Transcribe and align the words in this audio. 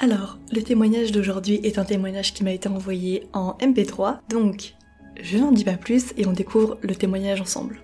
Alors, 0.00 0.38
le 0.52 0.62
témoignage 0.62 1.10
d'aujourd'hui 1.10 1.58
est 1.64 1.76
un 1.76 1.84
témoignage 1.84 2.32
qui 2.32 2.44
m'a 2.44 2.52
été 2.52 2.68
envoyé 2.68 3.26
en 3.32 3.54
MP3, 3.54 4.20
donc 4.28 4.76
je 5.20 5.38
n'en 5.38 5.50
dis 5.50 5.64
pas 5.64 5.76
plus 5.76 6.14
et 6.16 6.24
on 6.24 6.32
découvre 6.32 6.78
le 6.82 6.94
témoignage 6.94 7.40
ensemble. 7.40 7.80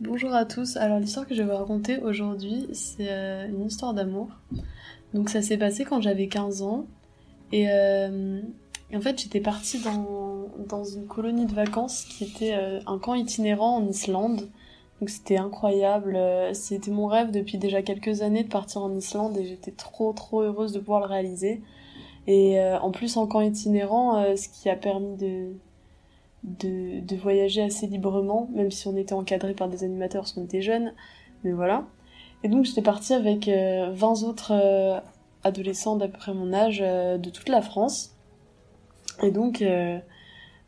Bonjour 0.00 0.32
à 0.32 0.46
tous, 0.46 0.78
alors 0.78 0.98
l'histoire 0.98 1.26
que 1.26 1.34
je 1.34 1.42
vais 1.42 1.50
vous 1.50 1.58
raconter 1.58 1.98
aujourd'hui, 1.98 2.68
c'est 2.72 3.12
euh, 3.12 3.46
une 3.48 3.66
histoire 3.66 3.92
d'amour. 3.92 4.28
Donc 5.12 5.28
ça 5.28 5.42
s'est 5.42 5.58
passé 5.58 5.84
quand 5.84 6.00
j'avais 6.00 6.28
15 6.28 6.62
ans, 6.62 6.86
et, 7.52 7.66
euh, 7.68 8.40
et 8.90 8.96
en 8.96 9.00
fait 9.02 9.20
j'étais 9.20 9.40
partie 9.40 9.82
dans, 9.82 10.33
dans 10.68 10.84
une 10.84 11.06
colonie 11.06 11.46
de 11.46 11.54
vacances 11.54 12.04
qui 12.04 12.24
était 12.24 12.54
euh, 12.54 12.80
un 12.86 12.98
camp 12.98 13.14
itinérant 13.14 13.76
en 13.76 13.86
Islande. 13.86 14.48
Donc 15.00 15.10
c'était 15.10 15.36
incroyable, 15.36 16.16
euh, 16.16 16.54
c'était 16.54 16.90
mon 16.90 17.06
rêve 17.06 17.30
depuis 17.30 17.58
déjà 17.58 17.82
quelques 17.82 18.22
années 18.22 18.44
de 18.44 18.48
partir 18.48 18.82
en 18.82 18.94
Islande 18.94 19.36
et 19.36 19.44
j'étais 19.44 19.72
trop 19.72 20.12
trop 20.12 20.42
heureuse 20.42 20.72
de 20.72 20.78
pouvoir 20.78 21.00
le 21.00 21.06
réaliser. 21.06 21.62
Et 22.26 22.58
euh, 22.58 22.78
en 22.80 22.90
plus 22.90 23.16
en 23.16 23.26
camp 23.26 23.40
itinérant, 23.40 24.34
ce 24.36 24.48
qui 24.48 24.70
a 24.70 24.76
permis 24.76 25.16
de, 25.16 25.52
de, 26.44 27.00
de 27.00 27.16
voyager 27.16 27.62
assez 27.62 27.86
librement, 27.86 28.48
même 28.54 28.70
si 28.70 28.88
on 28.88 28.96
était 28.96 29.12
encadré 29.12 29.52
par 29.52 29.68
des 29.68 29.84
animateurs 29.84 30.22
parce 30.22 30.32
qu'on 30.32 30.44
était 30.44 30.62
jeunes, 30.62 30.94
mais 31.42 31.52
voilà. 31.52 31.84
Et 32.42 32.48
donc 32.48 32.64
j'étais 32.64 32.82
partie 32.82 33.12
avec 33.12 33.48
euh, 33.48 33.90
20 33.92 34.22
autres 34.22 35.02
adolescents 35.42 35.96
d'à 35.96 36.08
peu 36.08 36.16
près 36.16 36.32
mon 36.32 36.54
âge 36.54 36.78
de 36.78 37.30
toute 37.30 37.50
la 37.50 37.60
France. 37.60 38.16
Et 39.22 39.30
donc 39.30 39.62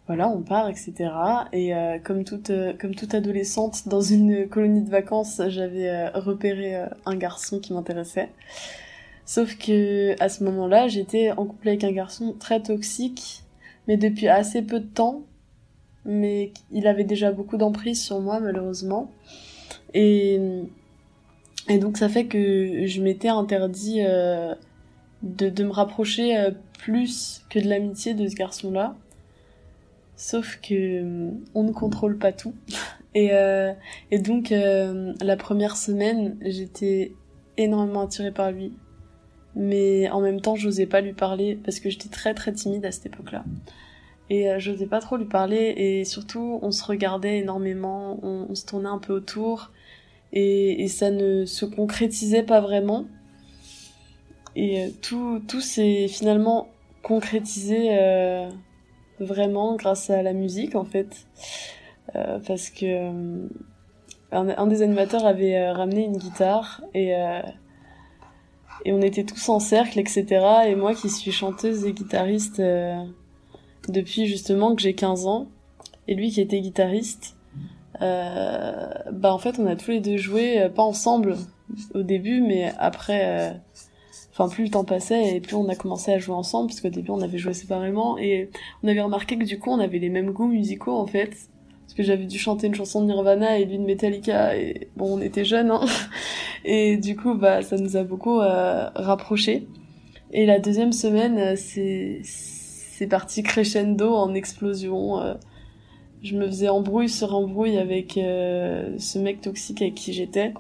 voilà, 0.07 0.29
on 0.29 0.43
part, 0.43 0.69
etc. 0.69 1.11
Et 1.53 1.75
euh, 1.75 1.99
comme 1.99 2.23
toute 2.23 2.51
euh, 2.51 2.73
comme 2.79 2.95
toute 2.95 3.15
adolescente 3.15 3.89
dans 3.89 4.01
une 4.01 4.49
colonie 4.49 4.83
de 4.83 4.91
vacances, 4.91 5.41
j'avais 5.49 5.89
euh, 5.89 6.11
repéré 6.15 6.77
un 7.07 7.17
garçon 7.17 7.59
qui 7.59 7.73
m'intéressait. 7.73 8.31
Sauf 9.25 9.59
que 9.59 10.15
à 10.23 10.29
ce 10.29 10.45
moment-là, 10.45 10.87
j'étais 10.87 11.33
en 11.33 11.47
couple 11.47 11.69
avec 11.69 11.83
un 11.83 11.91
garçon 11.91 12.35
très 12.39 12.63
toxique, 12.63 13.43
mais 13.89 13.97
depuis 13.97 14.29
assez 14.29 14.63
peu 14.63 14.79
de 14.81 14.87
temps. 14.87 15.23
Mais 16.05 16.53
il 16.71 16.87
avait 16.87 17.05
déjà 17.05 17.33
beaucoup 17.33 17.57
d'emprise 17.57 18.01
sur 18.01 18.21
moi, 18.21 18.39
malheureusement. 18.39 19.11
Et 19.95 20.39
et 21.69 21.79
donc 21.79 21.97
ça 21.99 22.09
fait 22.09 22.27
que 22.27 22.87
je 22.87 23.03
m'étais 23.03 23.29
interdit 23.29 24.01
de, 24.03 25.49
de 25.51 25.65
me 25.65 25.73
rapprocher 25.73 26.51
plus 26.79 27.45
que 27.51 27.59
de 27.59 27.69
l'amitié 27.69 28.15
de 28.15 28.29
ce 28.29 28.37
garçon-là. 28.37 28.95
Sauf 30.17 30.59
que 30.63 30.75
euh, 30.75 31.31
on 31.55 31.63
ne 31.63 31.73
contrôle 31.73 32.19
pas 32.19 32.33
tout. 32.33 32.55
Et, 33.15 33.31
euh, 33.33 33.73
et 34.11 34.19
donc 34.19 34.53
euh, 34.53 35.15
la 35.23 35.39
première 35.39 35.79
semaine, 35.79 36.37
j'étais 36.43 37.15
énormément 37.57 38.03
attirée 38.03 38.31
par 38.31 38.53
lui. 38.53 38.75
Mais 39.55 40.11
en 40.11 40.21
même 40.21 40.43
temps, 40.43 40.55
j'osais 40.55 40.85
pas 40.85 41.01
lui 41.01 41.15
parler 41.15 41.59
parce 41.65 41.81
que 41.81 41.89
j'étais 41.89 42.11
très 42.11 42.35
très 42.35 42.53
timide 42.53 42.85
à 42.85 42.93
cette 42.93 43.07
époque-là. 43.07 43.43
Et 44.29 44.51
euh, 44.51 44.59
j'osais 44.59 44.87
pas 44.87 45.01
trop 45.01 45.17
lui 45.17 45.25
parler 45.25 45.73
et 45.77 46.05
surtout 46.05 46.59
on 46.61 46.71
se 46.73 46.85
regardait 46.85 47.39
énormément, 47.39 48.19
on, 48.23 48.55
se 48.55 48.67
tournait 48.67 48.91
un 48.91 48.99
peu 48.99 49.15
autour 49.15 49.73
et, 50.35 50.83
et 50.83 50.89
ça 50.89 51.11
ne 51.11 51.47
se 51.47 51.65
concrétisait 51.65 52.43
pas 52.43 52.61
vraiment. 52.61 53.07
Et 54.57 54.93
tout, 55.01 55.41
tout 55.49 55.63
s'est 55.63 56.09
finalement 56.09 56.69
concrétisé 57.03 57.89
euh, 57.93 58.51
vraiment 59.21 59.77
grâce 59.77 60.11
à 60.11 60.23
la 60.23 60.33
musique 60.33 60.75
en 60.75 60.85
fait. 60.85 61.27
Euh, 62.15 62.39
parce 62.47 62.71
que 62.71 63.11
euh, 64.33 64.55
un, 64.57 64.67
des 64.67 64.83
animateurs 64.83 65.25
avait 65.25 65.57
euh, 65.57 65.73
ramené 65.73 66.05
une 66.05 66.17
guitare 66.17 66.83
et, 66.95 67.15
euh, 67.15 67.43
et 68.85 68.93
on 68.93 69.01
était 69.01 69.25
tous 69.25 69.49
en 69.49 69.61
cercle, 69.61 69.99
etc. 69.99 70.27
Et 70.67 70.75
moi 70.75 70.95
qui 70.95 71.09
suis 71.09 71.33
chanteuse 71.33 71.85
et 71.85 71.93
guitariste 71.93 72.63
depuis 73.89 74.27
justement 74.27 74.75
que 74.75 74.83
j'ai 74.83 74.95
15 74.95 75.27
ans, 75.27 75.49
et 76.09 76.15
lui 76.15 76.31
qui 76.31 76.41
était 76.41 76.61
guitariste, 76.61 77.37
bah 78.01 79.33
en 79.33 79.39
fait 79.39 79.59
on 79.59 79.67
a 79.67 79.77
tous 79.77 79.93
les 79.93 80.01
deux 80.01 80.19
joué, 80.19 80.69
pas 80.75 80.83
ensemble 80.83 81.37
au 81.95 82.03
début, 82.03 82.41
mais 82.43 82.73
après, 82.79 83.59
enfin 84.37 84.49
plus 84.49 84.65
le 84.65 84.71
temps 84.71 84.85
passait 84.85 85.37
et 85.37 85.41
plus 85.41 85.57
on 85.57 85.69
a 85.69 85.75
commencé 85.75 86.13
à 86.13 86.19
jouer 86.19 86.35
ensemble, 86.35 86.69
parce 86.69 86.81
qu'au 86.81 86.91
début 86.91 87.11
on 87.11 87.21
avait 87.23 87.39
joué 87.39 87.55
séparément, 87.55 88.19
et 88.19 88.51
on 88.83 88.89
avait 88.89 89.01
remarqué 89.01 89.39
que 89.39 89.45
du 89.45 89.59
coup 89.59 89.71
on 89.71 89.81
avait 89.81 89.99
les 89.99 90.11
mêmes 90.11 90.33
goûts 90.33 90.49
musicaux 90.49 90.97
en 90.97 91.07
fait, 91.07 91.31
parce 91.31 91.95
que 91.97 92.03
j'avais 92.03 92.27
dû 92.27 92.39
chanter 92.39 92.67
une 92.67 92.75
chanson 92.75 93.01
de 93.01 93.07
Nirvana 93.07 93.59
et 93.59 93.65
lui 93.65 93.79
de 93.79 93.85
Metallica, 93.85 94.57
et 94.57 94.89
bon 94.97 95.19
on 95.19 95.21
était 95.21 95.45
jeunes, 95.45 95.71
hein, 95.71 95.85
et 96.65 96.97
du 96.97 97.17
coup 97.17 97.35
bah 97.35 97.63
ça 97.63 97.77
nous 97.77 97.97
a 97.97 98.05
beaucoup 98.05 98.41
euh, 98.41 98.89
rapprochés. 98.95 99.67
Et 100.33 100.45
la 100.45 100.59
deuxième 100.59 100.93
semaine, 100.93 101.39
euh, 101.39 101.55
c'est 101.57 102.21
c'est 102.23 103.07
parti 103.07 103.43
crescendo 103.43 104.15
en 104.15 104.35
explosion. 104.35 105.21
euh, 105.21 105.35
je 106.23 106.35
me 106.37 106.47
faisais 106.47 106.69
embrouille 106.69 107.09
sur 107.09 107.35
embrouille 107.35 107.79
avec 107.79 108.19
euh, 108.19 108.97
ce 108.99 109.19
mec 109.19 109.41
toxique 109.41 109.83
avec 109.83 109.95
qui 109.95 110.13
j'étais. 110.13 110.53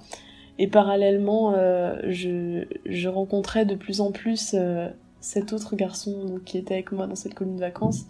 Et 0.59 0.69
parallèlement, 0.69 1.53
euh, 1.55 1.97
je, 2.05 2.65
je 2.87 3.09
rencontrais 3.09 3.67
de 3.67 3.75
plus 3.75 4.00
en 4.00 4.11
plus 4.11 4.55
euh, 4.55 4.89
cet 5.21 5.53
autre 5.53 5.77
garçon 5.77 6.25
donc, 6.25 6.44
qui 6.44 6.56
était 6.59 6.75
avec 6.75 6.93
moi 6.93 7.06
dans 7.06 7.17
cette 7.17 7.34
colonie 7.34 7.56
de 7.56 7.61
vacances. 7.61 8.06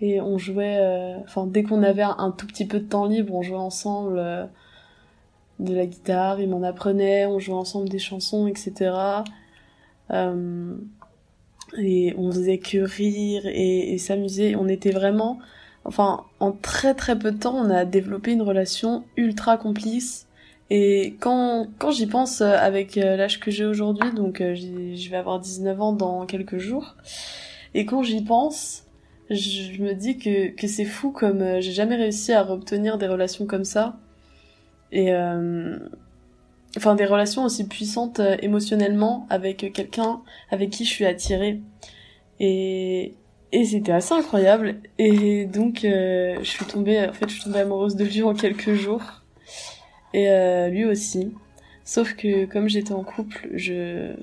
Et 0.00 0.20
on 0.20 0.38
jouait, 0.38 0.78
euh, 0.80 1.18
enfin 1.24 1.46
dès 1.46 1.62
qu'on 1.62 1.82
avait 1.82 2.02
un, 2.02 2.30
tout 2.30 2.46
petit 2.46 2.66
peu 2.66 2.78
de 2.78 2.84
temps 2.84 3.06
libre, 3.06 3.34
on 3.34 3.42
jouait 3.42 3.56
ensemble 3.56 4.18
euh, 4.18 4.44
de 5.58 5.74
la 5.74 5.86
guitare, 5.86 6.40
il 6.40 6.48
m'en 6.48 6.62
apprenait, 6.62 7.26
on 7.26 7.38
jouait 7.40 7.56
ensemble 7.56 7.88
des 7.88 7.98
chansons, 7.98 8.46
etc. 8.46 8.92
Euh, 10.10 10.76
et 11.76 12.14
on 12.16 12.30
faisait 12.30 12.58
que 12.58 12.78
rire 12.78 13.42
et 13.46 13.98
s'amuser. 13.98 14.54
On 14.56 14.68
était 14.68 14.92
vraiment, 14.92 15.38
enfin, 15.84 16.24
en 16.38 16.52
très 16.52 16.94
très 16.94 17.18
peu 17.18 17.32
de 17.32 17.38
temps, 17.38 17.56
on 17.56 17.68
a 17.68 17.84
développé 17.84 18.32
une 18.32 18.42
relation 18.42 19.04
ultra 19.16 19.56
complice. 19.58 20.27
Et 20.70 21.16
quand, 21.20 21.66
quand 21.78 21.90
j'y 21.90 22.06
pense 22.06 22.40
euh, 22.42 22.56
avec 22.58 22.98
euh, 22.98 23.16
l'âge 23.16 23.40
que 23.40 23.50
j'ai 23.50 23.64
aujourd'hui, 23.64 24.12
donc 24.12 24.40
euh, 24.40 24.54
je 24.54 25.10
vais 25.10 25.16
avoir 25.16 25.40
19 25.40 25.80
ans 25.80 25.92
dans 25.92 26.26
quelques 26.26 26.58
jours, 26.58 26.96
et 27.74 27.86
quand 27.86 28.02
j'y 28.02 28.22
pense, 28.22 28.84
je 29.30 29.82
me 29.82 29.94
dis 29.94 30.18
que, 30.18 30.48
que 30.54 30.66
c'est 30.66 30.84
fou 30.84 31.10
comme 31.10 31.60
j'ai 31.60 31.72
jamais 31.72 31.96
réussi 31.96 32.32
à 32.32 32.50
obtenir 32.50 32.98
des 32.98 33.06
relations 33.06 33.46
comme 33.46 33.64
ça. 33.64 33.98
Et 34.92 35.12
euh, 35.12 35.78
enfin 36.76 36.94
des 36.94 37.04
relations 37.04 37.44
aussi 37.44 37.68
puissantes 37.68 38.20
émotionnellement 38.40 39.26
avec 39.30 39.70
quelqu'un 39.74 40.22
avec 40.50 40.70
qui 40.70 40.84
je 40.84 40.90
suis 40.90 41.04
attirée. 41.06 41.60
Et, 42.40 43.14
et 43.52 43.64
c'était 43.64 43.92
assez 43.92 44.14
incroyable. 44.14 44.76
Et 44.98 45.44
donc 45.46 45.80
je 45.82 46.40
suis 46.42 46.64
tombée, 46.64 47.06
en 47.06 47.12
fait 47.12 47.28
je 47.28 47.34
suis 47.34 47.44
tombée 47.44 47.60
amoureuse 47.60 47.96
de 47.96 48.04
lui 48.04 48.22
en 48.22 48.34
quelques 48.34 48.74
jours. 48.74 49.17
Et 50.14 50.28
euh, 50.28 50.68
lui 50.68 50.84
aussi. 50.84 51.32
Sauf 51.84 52.14
que 52.14 52.44
comme 52.46 52.68
j'étais 52.68 52.92
en 52.92 53.04
couple, 53.04 53.48
je 53.54 54.14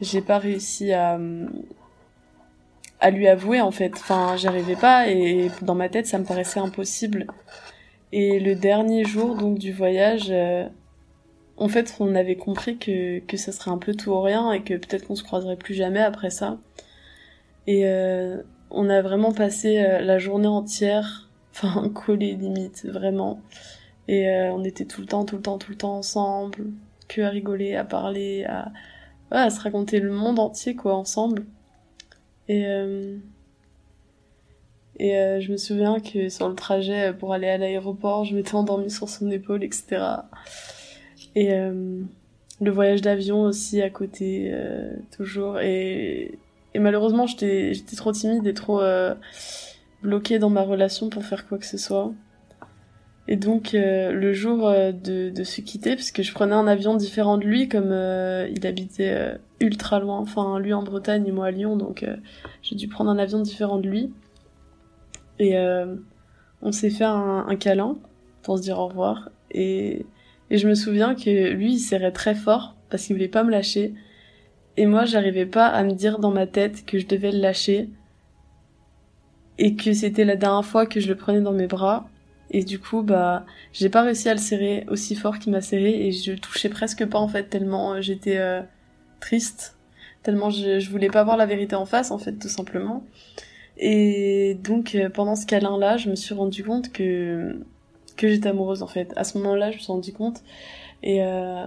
j'ai 0.00 0.20
pas 0.20 0.38
réussi 0.38 0.92
à 0.92 1.18
à 3.00 3.10
lui 3.10 3.28
avouer 3.28 3.60
en 3.60 3.70
fait. 3.70 3.92
Enfin, 3.94 4.36
j'y 4.36 4.46
arrivais 4.46 4.76
pas 4.76 5.08
et 5.08 5.50
dans 5.62 5.74
ma 5.74 5.88
tête 5.88 6.06
ça 6.06 6.18
me 6.18 6.24
paraissait 6.24 6.60
impossible. 6.60 7.26
Et 8.12 8.40
le 8.40 8.54
dernier 8.54 9.04
jour 9.04 9.36
donc 9.36 9.58
du 9.58 9.72
voyage, 9.72 10.28
euh, 10.30 10.68
en 11.56 11.68
fait 11.68 11.94
on 12.00 12.14
avait 12.14 12.36
compris 12.36 12.78
que 12.78 13.20
que 13.20 13.36
ça 13.36 13.52
serait 13.52 13.70
un 13.70 13.78
peu 13.78 13.94
tout 13.94 14.10
ou 14.10 14.20
rien 14.20 14.52
et 14.52 14.62
que 14.62 14.74
peut-être 14.74 15.06
qu'on 15.06 15.16
se 15.16 15.24
croiserait 15.24 15.56
plus 15.56 15.74
jamais 15.74 16.00
après 16.00 16.30
ça. 16.30 16.58
Et 17.66 17.86
euh, 17.86 18.42
on 18.70 18.88
a 18.88 19.02
vraiment 19.02 19.32
passé 19.32 19.78
euh, 19.82 20.00
la 20.00 20.18
journée 20.18 20.48
entière 20.48 21.28
enfin 21.54 21.88
collés 21.94 22.34
limite, 22.34 22.86
vraiment. 22.86 23.40
Et 24.08 24.28
euh, 24.28 24.52
on 24.52 24.64
était 24.64 24.84
tout 24.84 25.00
le 25.00 25.06
temps, 25.06 25.24
tout 25.24 25.36
le 25.36 25.42
temps, 25.42 25.58
tout 25.58 25.70
le 25.70 25.76
temps 25.76 25.96
ensemble, 25.96 26.66
que 27.08 27.22
à 27.22 27.28
rigoler, 27.28 27.76
à 27.76 27.84
parler, 27.84 28.44
à, 28.44 28.72
ouais, 29.30 29.38
à 29.38 29.50
se 29.50 29.60
raconter 29.60 30.00
le 30.00 30.10
monde 30.10 30.38
entier, 30.38 30.74
quoi, 30.74 30.94
ensemble. 30.94 31.44
Et, 32.48 32.66
euh, 32.66 33.16
et 34.98 35.16
euh, 35.16 35.40
je 35.40 35.52
me 35.52 35.56
souviens 35.56 36.00
que 36.00 36.28
sur 36.28 36.48
le 36.48 36.54
trajet 36.54 37.12
pour 37.12 37.32
aller 37.32 37.48
à 37.48 37.58
l'aéroport, 37.58 38.24
je 38.24 38.34
m'étais 38.34 38.54
endormie 38.54 38.90
sur 38.90 39.08
son 39.08 39.30
épaule, 39.30 39.64
etc. 39.64 40.02
Et 41.34 41.52
euh, 41.54 42.02
le 42.60 42.70
voyage 42.70 43.02
d'avion 43.02 43.42
aussi 43.42 43.82
à 43.82 43.90
côté, 43.90 44.50
euh, 44.52 44.94
toujours. 45.16 45.60
Et, 45.60 46.38
et 46.74 46.78
malheureusement, 46.78 47.26
j'étais 47.26 47.74
trop 47.96 48.12
timide 48.12 48.46
et 48.46 48.54
trop 48.54 48.80
euh, 48.80 49.14
bloquée 50.02 50.38
dans 50.38 50.50
ma 50.50 50.62
relation 50.62 51.08
pour 51.08 51.24
faire 51.24 51.48
quoi 51.48 51.58
que 51.58 51.66
ce 51.66 51.78
soit. 51.78 52.12
Et 53.28 53.36
donc 53.36 53.74
euh, 53.74 54.10
le 54.12 54.32
jour 54.32 54.68
euh, 54.68 54.92
de, 54.92 55.30
de 55.30 55.44
se 55.44 55.60
quitter, 55.60 55.94
parce 55.94 56.10
que 56.10 56.22
je 56.22 56.32
prenais 56.32 56.54
un 56.54 56.66
avion 56.66 56.94
différent 56.94 57.38
de 57.38 57.44
lui, 57.44 57.68
comme 57.68 57.90
euh, 57.92 58.48
il 58.54 58.66
habitait 58.66 59.14
euh, 59.14 59.34
ultra 59.60 60.00
loin, 60.00 60.18
enfin 60.18 60.58
lui 60.58 60.72
en 60.72 60.82
Bretagne 60.82 61.26
et 61.26 61.32
moi 61.32 61.46
à 61.46 61.50
Lyon, 61.52 61.76
donc 61.76 62.02
euh, 62.02 62.16
j'ai 62.62 62.74
dû 62.74 62.88
prendre 62.88 63.10
un 63.10 63.18
avion 63.18 63.40
différent 63.40 63.78
de 63.78 63.88
lui. 63.88 64.12
Et 65.38 65.56
euh, 65.56 65.94
on 66.62 66.72
s'est 66.72 66.90
fait 66.90 67.04
un, 67.04 67.46
un 67.48 67.56
câlin 67.56 67.96
pour 68.42 68.58
se 68.58 68.62
dire 68.62 68.78
au 68.78 68.88
revoir. 68.88 69.30
Et, 69.50 70.04
et 70.50 70.58
je 70.58 70.68
me 70.68 70.74
souviens 70.74 71.14
que 71.14 71.50
lui, 71.52 71.74
il 71.74 71.78
serrait 71.78 72.12
très 72.12 72.34
fort 72.34 72.76
parce 72.90 73.06
qu'il 73.06 73.16
voulait 73.16 73.28
pas 73.28 73.44
me 73.44 73.50
lâcher. 73.50 73.94
Et 74.76 74.86
moi, 74.86 75.04
j'arrivais 75.04 75.46
pas 75.46 75.66
à 75.66 75.82
me 75.84 75.92
dire 75.92 76.18
dans 76.18 76.30
ma 76.30 76.46
tête 76.46 76.84
que 76.86 76.98
je 76.98 77.06
devais 77.06 77.32
le 77.32 77.38
lâcher. 77.38 77.88
Et 79.58 79.74
que 79.76 79.92
c'était 79.92 80.24
la 80.24 80.36
dernière 80.36 80.64
fois 80.64 80.86
que 80.86 81.00
je 81.00 81.08
le 81.08 81.16
prenais 81.16 81.40
dans 81.40 81.52
mes 81.52 81.66
bras. 81.66 82.08
Et 82.52 82.64
du 82.64 82.78
coup, 82.78 83.02
bah, 83.02 83.46
j'ai 83.72 83.88
pas 83.88 84.02
réussi 84.02 84.28
à 84.28 84.34
le 84.34 84.38
serrer 84.38 84.84
aussi 84.88 85.16
fort 85.16 85.38
qu'il 85.38 85.52
m'a 85.52 85.62
serré 85.62 86.06
et 86.06 86.12
je 86.12 86.32
le 86.32 86.38
touchais 86.38 86.68
presque 86.68 87.04
pas 87.06 87.18
en 87.18 87.26
fait 87.28 87.44
tellement 87.44 87.94
euh, 87.94 88.00
j'étais 88.02 88.36
euh, 88.36 88.60
triste, 89.20 89.78
tellement 90.22 90.50
je, 90.50 90.78
je 90.78 90.90
voulais 90.90 91.08
pas 91.08 91.24
voir 91.24 91.38
la 91.38 91.46
vérité 91.46 91.74
en 91.76 91.86
face 91.86 92.10
en 92.10 92.18
fait 92.18 92.34
tout 92.34 92.50
simplement. 92.50 93.04
Et 93.78 94.58
donc 94.62 94.94
euh, 94.94 95.08
pendant 95.08 95.34
ce 95.34 95.46
câlin 95.46 95.78
là, 95.78 95.96
je 95.96 96.10
me 96.10 96.14
suis 96.14 96.34
rendu 96.34 96.62
compte 96.62 96.92
que 96.92 97.58
que 98.18 98.28
j'étais 98.28 98.50
amoureuse 98.50 98.82
en 98.82 98.86
fait. 98.86 99.12
À 99.16 99.24
ce 99.24 99.38
moment-là, 99.38 99.70
je 99.70 99.76
me 99.76 99.80
suis 99.80 99.92
rendu 99.92 100.12
compte 100.12 100.42
et 101.02 101.24
euh, 101.24 101.66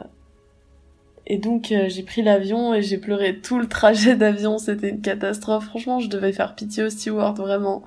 et 1.25 1.39
donc 1.39 1.73
j'ai 1.87 2.03
pris 2.03 2.21
l'avion 2.21 2.75
et 2.75 2.83
j'ai 2.83 2.99
pleuré 2.99 3.39
tout 3.39 3.57
le 3.57 3.67
trajet 3.67 4.15
d'avion, 4.17 4.59
c'était 4.59 4.89
une 4.89 5.01
catastrophe. 5.01 5.65
Franchement, 5.65 5.99
je 5.99 6.09
devais 6.09 6.31
faire 6.31 6.53
pitié 6.53 6.83
au 6.83 6.89
steward 6.91 7.39
vraiment. 7.39 7.83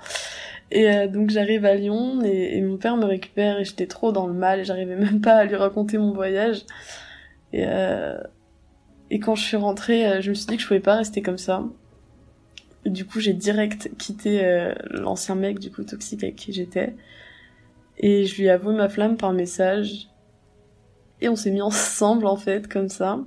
Et 0.70 0.88
euh, 0.90 1.08
donc 1.08 1.30
j'arrive 1.30 1.64
à 1.64 1.74
Lyon 1.74 2.20
et, 2.22 2.60
mon 2.60 2.76
père 2.76 2.96
me 2.96 3.06
récupère 3.06 3.58
et 3.58 3.64
j'étais 3.64 3.86
trop 3.86 4.12
dans 4.12 4.26
le 4.26 4.34
mal 4.34 4.60
et 4.60 4.64
j'arrivais 4.64 4.96
même 4.96 5.20
pas 5.20 5.36
à 5.36 5.44
lui 5.44 5.56
raconter 5.56 5.98
mon 5.98 6.12
voyage. 6.12 6.64
Et, 7.52 7.64
euh, 7.66 8.18
et 9.10 9.20
quand 9.20 9.34
je 9.34 9.42
suis 9.42 9.56
rentrée, 9.56 10.06
euh, 10.06 10.20
je 10.20 10.30
me 10.30 10.34
suis 10.34 10.46
dit 10.46 10.56
que 10.56 10.62
je 10.62 10.68
pouvais 10.68 10.80
pas 10.80 10.96
rester 10.96 11.22
comme 11.22 11.38
ça. 11.38 11.64
Du 12.84 13.04
coup, 13.04 13.20
j'ai 13.20 13.32
direct 13.32 13.90
quitté 13.98 14.44
euh, 14.44 14.74
l'ancien 14.90 15.34
mec 15.34 15.58
du 15.58 15.70
coup 15.70 15.82
toxique 15.82 16.22
avec 16.22 16.36
qui 16.36 16.52
j'étais. 16.52 16.94
Et 17.98 18.24
je 18.24 18.36
lui 18.36 18.44
ai 18.44 18.50
avoué 18.50 18.74
ma 18.74 18.88
flamme 18.88 19.16
par 19.16 19.32
message. 19.32 20.08
Et 21.20 21.28
on 21.28 21.36
s'est 21.36 21.50
mis 21.50 21.62
ensemble 21.62 22.26
en 22.26 22.36
fait 22.36 22.68
comme 22.68 22.88
ça. 22.88 23.20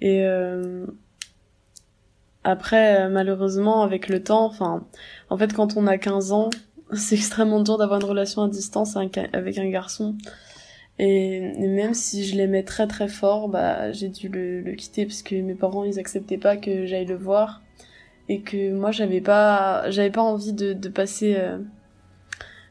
Et 0.00 0.24
euh, 0.24 0.86
après, 2.48 3.02
euh, 3.02 3.08
malheureusement, 3.10 3.82
avec 3.82 4.08
le 4.08 4.22
temps, 4.22 4.46
enfin, 4.46 4.86
en 5.28 5.36
fait, 5.36 5.52
quand 5.52 5.76
on 5.76 5.86
a 5.86 5.98
15 5.98 6.32
ans, 6.32 6.48
c'est 6.94 7.14
extrêmement 7.14 7.60
dur 7.60 7.76
d'avoir 7.76 8.00
une 8.00 8.06
relation 8.06 8.42
à 8.42 8.48
distance 8.48 8.96
avec 8.96 9.18
un- 9.18 9.70
garçon. 9.70 10.16
Et, 10.98 11.52
même 11.58 11.92
si 11.92 12.24
je 12.24 12.36
l'aimais 12.36 12.62
très 12.62 12.86
très 12.86 13.08
fort, 13.08 13.50
bah, 13.50 13.92
j'ai 13.92 14.08
dû 14.08 14.28
le, 14.28 14.72
quitter 14.76 15.04
parce 15.04 15.22
que 15.22 15.34
mes 15.36 15.54
parents, 15.54 15.84
ils 15.84 15.98
acceptaient 15.98 16.38
pas 16.38 16.56
que 16.56 16.86
j'aille 16.86 17.04
le 17.04 17.16
voir. 17.16 17.62
Et 18.30 18.40
que 18.40 18.72
moi, 18.72 18.92
j'avais 18.92 19.20
pas, 19.20 19.84
pas 20.14 20.22
envie 20.22 20.54
de, 20.54 20.88
passer, 20.88 21.36
euh, 21.38 21.58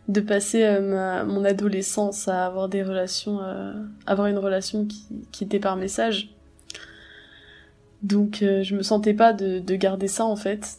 de 0.08 0.22
passer 0.22 0.64
euh, 0.64 0.82
ma, 0.82 1.24
mon 1.24 1.46
adolescence 1.46 2.28
à 2.28 2.48
avoir 2.48 2.68
des 2.68 2.82
relations, 2.84 3.42
euh, 3.44 3.74
avoir 4.08 4.28
une 4.28 4.40
relation 4.40 4.88
qui 5.32 5.44
était 5.44 5.60
par 5.60 5.76
message. 5.78 6.37
Donc 8.04 8.42
euh, 8.42 8.64
je 8.64 8.76
me 8.76 8.84
sentais 8.84 9.14
pas 9.14 9.34
de, 9.34 9.60
de 9.60 9.76
garder 9.76 10.08
ça 10.08 10.26
en 10.26 10.36
fait. 10.36 10.78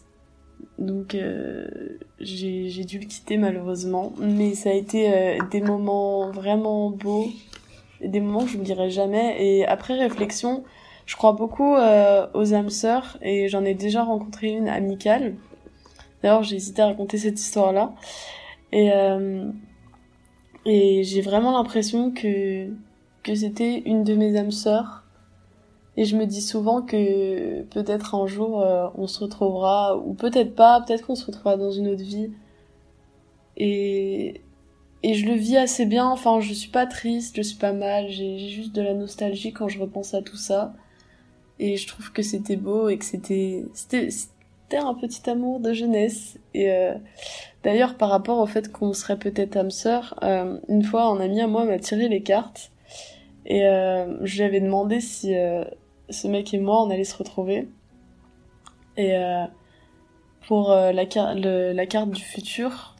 Donc 0.78 1.14
euh, 1.14 1.98
j'ai 2.20 2.84
dû 2.84 2.98
le 2.98 3.06
quitter 3.06 3.36
malheureusement. 3.36 4.12
Mais 4.20 4.54
ça 4.54 4.70
a 4.70 4.74
été 4.74 5.12
euh, 5.12 5.38
des 5.50 5.60
moments 5.60 6.30
vraiment 6.30 6.90
beaux, 6.90 7.28
des 8.04 8.20
moments 8.20 8.44
que 8.44 8.50
je 8.50 8.56
n'oublierai 8.58 8.90
jamais. 8.90 9.36
Et 9.44 9.66
après 9.66 9.98
réflexion, 9.98 10.64
je 11.06 11.16
crois 11.16 11.32
beaucoup 11.32 11.74
aux 11.74 12.54
âmes 12.54 12.70
sœurs 12.70 13.18
et 13.22 13.48
j'en 13.48 13.64
ai 13.64 13.74
déjà 13.74 14.04
rencontré 14.04 14.48
une 14.50 14.68
amicale. 14.68 15.34
D'ailleurs 16.22 16.42
j'ai 16.42 16.56
hésité 16.56 16.82
à 16.82 16.86
raconter 16.86 17.18
cette 17.18 17.40
histoire-là. 17.40 17.94
Et, 18.72 18.90
et 20.66 21.02
j'ai 21.04 21.22
vraiment 21.22 21.52
l'impression 21.52 22.10
que, 22.10 22.68
que 23.22 23.34
c'était 23.34 23.82
une 23.86 24.04
de 24.04 24.14
mes 24.14 24.36
âmes 24.36 24.50
sœurs. 24.50 25.07
Et 25.98 26.04
je 26.04 26.16
me 26.16 26.26
dis 26.26 26.42
souvent 26.42 26.80
que 26.80 27.62
peut-être 27.62 28.14
un 28.14 28.28
jour 28.28 28.62
euh, 28.62 28.86
on 28.94 29.08
se 29.08 29.18
retrouvera, 29.18 29.98
ou 29.98 30.14
peut-être 30.14 30.54
pas, 30.54 30.80
peut-être 30.80 31.04
qu'on 31.04 31.16
se 31.16 31.26
retrouvera 31.26 31.56
dans 31.56 31.72
une 31.72 31.88
autre 31.88 32.04
vie. 32.04 32.30
Et, 33.56 34.40
et 35.02 35.14
je 35.14 35.26
le 35.26 35.32
vis 35.32 35.56
assez 35.56 35.86
bien, 35.86 36.06
enfin 36.06 36.38
je 36.38 36.54
suis 36.54 36.70
pas 36.70 36.86
triste, 36.86 37.34
je 37.36 37.42
suis 37.42 37.58
pas 37.58 37.72
mal, 37.72 38.08
j'ai 38.10 38.38
juste 38.38 38.72
de 38.76 38.80
la 38.80 38.94
nostalgie 38.94 39.52
quand 39.52 39.66
je 39.66 39.80
repense 39.80 40.14
à 40.14 40.22
tout 40.22 40.36
ça. 40.36 40.72
Et 41.58 41.76
je 41.76 41.88
trouve 41.88 42.12
que 42.12 42.22
c'était 42.22 42.54
beau 42.54 42.88
et 42.88 42.96
que 42.96 43.04
c'était 43.04 43.66
un 44.74 44.94
petit 44.94 45.28
amour 45.28 45.58
de 45.58 45.72
jeunesse. 45.72 46.38
Et 46.54 46.70
euh, 46.70 46.94
d'ailleurs 47.64 47.96
par 47.96 48.10
rapport 48.10 48.38
au 48.38 48.46
fait 48.46 48.70
qu'on 48.70 48.92
serait 48.92 49.18
peut-être 49.18 49.56
âme 49.56 49.72
sœur, 49.72 50.14
euh, 50.22 50.60
une 50.68 50.84
fois 50.84 51.06
un 51.06 51.18
ami 51.18 51.40
à 51.40 51.48
moi 51.48 51.64
m'a 51.64 51.80
tiré 51.80 52.08
les 52.08 52.22
cartes 52.22 52.70
et 53.46 53.62
je 53.62 54.36
lui 54.36 54.42
avais 54.42 54.60
demandé 54.60 55.00
si 55.00 55.34
ce 56.10 56.28
mec 56.28 56.52
et 56.54 56.58
moi 56.58 56.82
on 56.82 56.90
allait 56.90 57.04
se 57.04 57.16
retrouver. 57.16 57.68
Et 58.96 59.16
euh, 59.16 59.44
pour 60.46 60.72
euh, 60.72 60.92
la, 60.92 61.04
le- 61.34 61.72
la 61.72 61.86
carte 61.86 62.10
du 62.10 62.22
futur, 62.22 62.96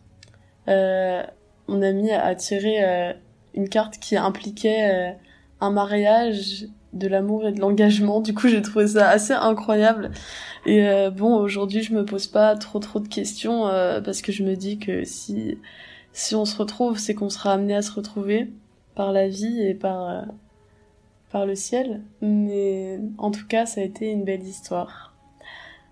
euh, 0.69 1.23
mon 1.67 1.83
ami 1.83 2.11
a 2.11 2.35
tiré 2.35 2.85
euh, 2.85 3.13
une 3.55 3.69
carte 3.69 3.99
qui 3.99 4.17
impliquait 4.17 4.91
euh, 4.93 5.13
un 5.61 5.71
mariage, 5.71 6.67
de 6.95 7.07
l'amour 7.07 7.47
et 7.47 7.53
de 7.53 7.61
l'engagement. 7.61 8.23
Du 8.23 8.33
coup, 8.33 8.49
j'ai 8.49 8.63
trouvé 8.63 8.87
ça 8.87 9.11
assez 9.11 9.35
incroyable. 9.35 10.11
Et 10.65 10.89
euh, 10.89 11.11
bon, 11.11 11.37
aujourd'hui, 11.37 11.83
je 11.83 11.93
me 11.93 12.03
pose 12.05 12.27
pas 12.29 12.57
trop 12.57 12.79
trop 12.79 12.99
de 12.99 13.09
questions 13.09 13.65
parce 14.03 14.23
que 14.23 14.33
je 14.33 14.43
me 14.43 14.57
dis 14.57 14.79
que 14.79 15.05
si 15.05 15.59
si 16.15 16.35
on 16.35 16.47
se 16.47 16.57
retrouve, 16.57 16.99
c'est 16.99 17.15
qu'on 17.15 17.29
sera 17.29 17.53
amené 17.53 17.75
à 17.77 17.83
se 17.83 17.93
retrouver 17.93 18.51
par 18.95 19.13
la 19.13 19.29
vie 19.29 19.61
et 19.61 19.75
par 19.75 20.25
par 21.31 21.47
le 21.47 21.55
ciel. 21.55 22.03
Mais 22.21 23.01
en 23.19 23.31
tout 23.31 23.47
cas, 23.47 23.67
ça 23.67 23.81
a 23.81 23.85
été 23.85 24.11
une 24.11 24.25
belle 24.25 24.43
histoire. 24.43 25.15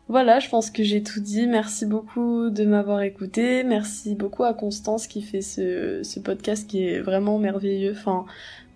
Voilà, 0.08 0.38
je 0.38 0.48
pense 0.48 0.70
que 0.70 0.84
j'ai 0.84 1.02
tout 1.02 1.20
dit. 1.20 1.46
Merci 1.46 1.84
beaucoup 1.84 2.50
de 2.50 2.64
m'avoir 2.64 3.02
écouté. 3.02 3.64
Merci 3.64 4.14
beaucoup 4.14 4.44
à 4.44 4.54
Constance 4.54 5.06
qui 5.08 5.20
fait 5.20 5.42
ce, 5.42 6.20
podcast 6.20 6.68
qui 6.68 6.86
est 6.86 7.00
vraiment 7.00 7.38
merveilleux. 7.38 7.92
Enfin, 7.92 8.24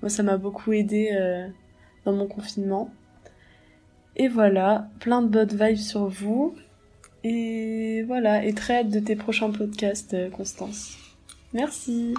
moi, 0.03 0.09
ça 0.09 0.23
m'a 0.23 0.39
beaucoup 0.39 0.73
aidé 0.73 1.11
euh, 1.13 1.47
dans 2.05 2.13
mon 2.13 2.27
confinement. 2.27 2.91
Et 4.17 4.27
voilà, 4.27 4.89
plein 4.99 5.23
de 5.23 5.29
bonnes 5.29 5.49
vibes 5.49 5.77
sur 5.77 6.09
vous. 6.09 6.57
Et 7.23 8.03
voilà, 8.07 8.45
et 8.45 8.53
très 8.53 8.79
hâte 8.79 8.89
de 8.89 8.99
tes 8.99 9.15
prochains 9.15 9.51
podcasts, 9.51 10.15
euh, 10.15 10.31
Constance. 10.31 10.97
Merci. 11.53 12.15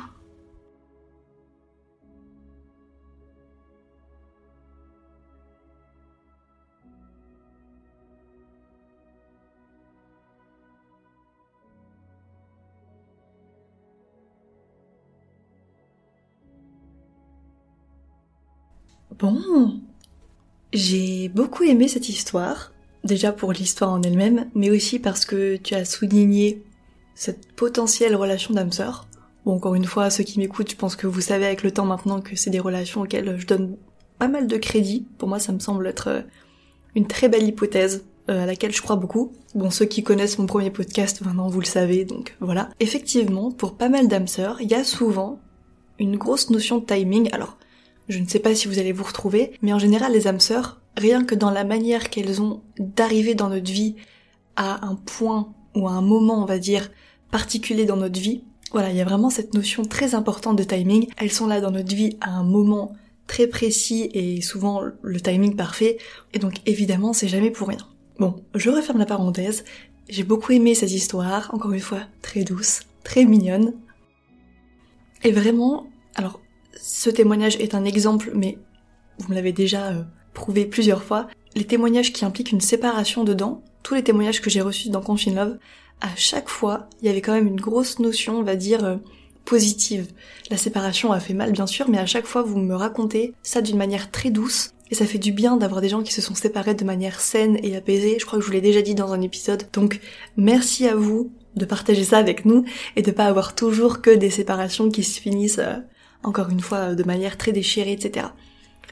Bon, 19.21 19.79
j'ai 20.73 21.29
beaucoup 21.29 21.61
aimé 21.61 21.87
cette 21.87 22.09
histoire, 22.09 22.73
déjà 23.03 23.31
pour 23.31 23.53
l'histoire 23.53 23.91
en 23.91 24.01
elle-même, 24.01 24.49
mais 24.55 24.71
aussi 24.71 24.97
parce 24.97 25.25
que 25.25 25.57
tu 25.57 25.75
as 25.75 25.85
souligné 25.85 26.63
cette 27.13 27.51
potentielle 27.51 28.15
relation 28.15 28.55
d'âme 28.55 28.71
sœur. 28.71 29.07
Bon, 29.45 29.53
encore 29.53 29.75
une 29.75 29.85
fois, 29.85 30.09
ceux 30.09 30.23
qui 30.23 30.39
m'écoutent, 30.39 30.71
je 30.71 30.75
pense 30.75 30.95
que 30.95 31.05
vous 31.05 31.21
savez 31.21 31.45
avec 31.45 31.61
le 31.61 31.69
temps 31.69 31.85
maintenant 31.85 32.19
que 32.19 32.35
c'est 32.35 32.49
des 32.49 32.59
relations 32.59 33.01
auxquelles 33.01 33.37
je 33.37 33.45
donne 33.45 33.77
pas 34.17 34.27
mal 34.27 34.47
de 34.47 34.57
crédit. 34.57 35.05
Pour 35.19 35.29
moi, 35.29 35.37
ça 35.37 35.51
me 35.51 35.59
semble 35.59 35.85
être 35.85 36.07
euh, 36.07 36.21
une 36.95 37.05
très 37.05 37.29
belle 37.29 37.43
hypothèse. 37.43 38.03
euh, 38.29 38.41
à 38.41 38.45
laquelle 38.47 38.73
je 38.73 38.81
crois 38.81 38.95
beaucoup. 38.95 39.33
Bon, 39.53 39.69
ceux 39.69 39.85
qui 39.85 40.01
connaissent 40.01 40.39
mon 40.39 40.47
premier 40.47 40.71
podcast, 40.71 41.21
maintenant 41.21 41.47
vous 41.47 41.59
le 41.59 41.65
savez, 41.67 42.05
donc 42.05 42.35
voilà. 42.39 42.69
Effectivement, 42.79 43.51
pour 43.51 43.77
pas 43.77 43.89
mal 43.89 44.07
d'âmes 44.07 44.27
sœurs, 44.27 44.61
il 44.61 44.71
y 44.71 44.75
a 44.75 44.83
souvent 44.83 45.39
une 45.99 46.17
grosse 46.17 46.49
notion 46.49 46.79
de 46.79 46.85
timing. 46.85 47.29
Alors, 47.33 47.57
je 48.11 48.19
ne 48.19 48.27
sais 48.27 48.39
pas 48.39 48.53
si 48.53 48.67
vous 48.67 48.77
allez 48.77 48.91
vous 48.91 49.03
retrouver, 49.03 49.53
mais 49.61 49.73
en 49.73 49.79
général, 49.79 50.11
les 50.11 50.27
âmes 50.27 50.39
sœurs, 50.39 50.81
rien 50.97 51.23
que 51.23 51.35
dans 51.35 51.49
la 51.49 51.63
manière 51.63 52.09
qu'elles 52.09 52.41
ont 52.41 52.61
d'arriver 52.77 53.35
dans 53.35 53.49
notre 53.49 53.71
vie 53.71 53.95
à 54.55 54.85
un 54.85 54.95
point 54.95 55.53
ou 55.75 55.87
à 55.87 55.91
un 55.91 56.01
moment, 56.01 56.41
on 56.41 56.45
va 56.45 56.59
dire, 56.59 56.91
particulier 57.31 57.85
dans 57.85 57.95
notre 57.95 58.19
vie, 58.19 58.43
voilà, 58.71 58.89
il 58.89 58.97
y 58.97 59.01
a 59.01 59.05
vraiment 59.05 59.29
cette 59.29 59.53
notion 59.53 59.83
très 59.83 60.15
importante 60.15 60.57
de 60.57 60.63
timing. 60.63 61.07
Elles 61.17 61.31
sont 61.31 61.47
là 61.47 61.61
dans 61.61 61.71
notre 61.71 61.93
vie 61.93 62.17
à 62.21 62.31
un 62.31 62.43
moment 62.43 62.93
très 63.27 63.47
précis 63.47 64.09
et 64.13 64.41
souvent 64.41 64.81
le 65.01 65.21
timing 65.21 65.55
parfait. 65.55 65.97
Et 66.33 66.39
donc 66.39 66.55
évidemment, 66.65 67.13
c'est 67.13 67.27
jamais 67.27 67.51
pour 67.51 67.69
rien. 67.69 67.87
Bon, 68.19 68.43
je 68.55 68.69
referme 68.69 68.99
la 68.99 69.05
parenthèse. 69.05 69.63
J'ai 70.09 70.23
beaucoup 70.23 70.51
aimé 70.51 70.75
cette 70.75 70.91
histoire, 70.91 71.49
encore 71.53 71.71
une 71.71 71.79
fois, 71.79 72.01
très 72.21 72.43
douce, 72.43 72.81
très 73.03 73.25
mignonne. 73.25 73.73
Et 75.23 75.31
vraiment, 75.31 75.87
alors, 76.15 76.41
ce 76.81 77.09
témoignage 77.09 77.57
est 77.57 77.75
un 77.75 77.85
exemple, 77.85 78.31
mais 78.33 78.57
vous 79.19 79.29
me 79.29 79.35
l'avez 79.35 79.53
déjà 79.53 79.89
euh, 79.89 80.01
prouvé 80.33 80.65
plusieurs 80.65 81.03
fois. 81.03 81.27
Les 81.55 81.65
témoignages 81.65 82.11
qui 82.11 82.25
impliquent 82.25 82.51
une 82.51 82.61
séparation 82.61 83.23
dedans, 83.23 83.61
tous 83.83 83.93
les 83.93 84.03
témoignages 84.03 84.41
que 84.41 84.49
j'ai 84.49 84.61
reçus 84.61 84.89
dans 84.89 85.01
Confine 85.01 85.35
Love, 85.35 85.57
à 86.01 86.09
chaque 86.15 86.49
fois, 86.49 86.87
il 87.01 87.07
y 87.07 87.09
avait 87.09 87.21
quand 87.21 87.33
même 87.33 87.47
une 87.47 87.61
grosse 87.61 87.99
notion, 87.99 88.39
on 88.39 88.43
va 88.43 88.55
dire, 88.55 88.83
euh, 88.83 88.95
positive. 89.45 90.07
La 90.49 90.57
séparation 90.57 91.11
a 91.11 91.19
fait 91.19 91.35
mal 91.35 91.51
bien 91.51 91.67
sûr, 91.67 91.87
mais 91.87 91.99
à 91.99 92.05
chaque 92.05 92.25
fois 92.25 92.41
vous 92.41 92.57
me 92.57 92.75
racontez 92.75 93.33
ça 93.43 93.61
d'une 93.61 93.77
manière 93.77 94.09
très 94.09 94.31
douce. 94.31 94.71
Et 94.89 94.95
ça 94.95 95.05
fait 95.05 95.19
du 95.19 95.31
bien 95.31 95.57
d'avoir 95.57 95.81
des 95.81 95.89
gens 95.89 96.03
qui 96.03 96.13
se 96.13 96.21
sont 96.21 96.35
séparés 96.35 96.73
de 96.73 96.83
manière 96.83 97.21
saine 97.21 97.57
et 97.63 97.75
apaisée. 97.75 98.17
Je 98.19 98.25
crois 98.25 98.39
que 98.39 98.43
je 98.43 98.47
vous 98.47 98.53
l'ai 98.53 98.61
déjà 98.61 98.81
dit 98.81 98.95
dans 98.95 99.13
un 99.13 99.21
épisode. 99.21 99.67
Donc 99.71 99.99
merci 100.35 100.87
à 100.87 100.95
vous 100.95 101.31
de 101.55 101.65
partager 101.65 102.03
ça 102.03 102.17
avec 102.17 102.45
nous 102.45 102.65
et 102.95 103.01
de 103.01 103.11
pas 103.11 103.25
avoir 103.25 103.55
toujours 103.55 104.01
que 104.01 104.11
des 104.11 104.29
séparations 104.29 104.89
qui 104.89 105.03
se 105.03 105.19
finissent 105.19 105.59
euh, 105.59 105.77
encore 106.23 106.49
une 106.49 106.59
fois 106.59 106.95
de 106.95 107.03
manière 107.03 107.37
très 107.37 107.51
déchirée, 107.51 107.93
etc. 107.93 108.27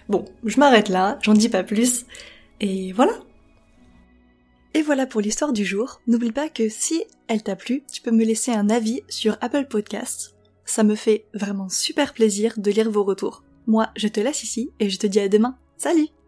Bon, 0.08 0.26
je 0.44 0.60
m'arrête 0.60 0.90
là, 0.90 1.20
j'en 1.22 1.34
dis 1.34 1.50
pas 1.50 1.64
plus. 1.64 2.06
Et 2.62 2.92
voilà, 2.94 3.14
et 4.74 4.82
voilà 4.82 5.06
pour 5.06 5.22
l'histoire 5.22 5.54
du 5.54 5.66
jour. 5.66 6.02
N'oublie 6.08 6.32
pas 6.32 6.50
que 6.50 6.70
si 6.70 7.04
elle 7.28 7.44
t'a 7.44 7.56
plu, 7.56 7.84
tu 7.92 8.02
peux 8.02 8.12
me 8.12 8.24
laisser 8.24 8.52
un 8.52 8.70
avis 8.70 9.02
sur 9.10 9.38
Apple 9.42 9.66
Podcasts. 9.66 10.36
Ça 10.66 10.84
me 10.84 10.96
fait 10.96 11.26
vraiment 11.34 11.70
super 11.70 12.14
plaisir 12.14 12.54
de 12.58 12.72
lire 12.72 12.92
vos 12.92 13.04
retours. 13.04 13.44
Moi, 13.66 13.90
je 13.96 14.08
te 14.08 14.20
laisse 14.20 14.44
ici 14.44 14.72
et 14.80 14.90
je 14.90 15.00
te 15.00 15.08
dis 15.08 15.20
à 15.20 15.28
demain. 15.28 15.58
Salut 15.78 16.19